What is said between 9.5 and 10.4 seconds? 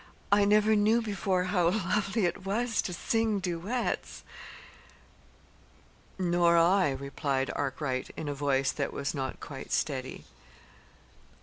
steady.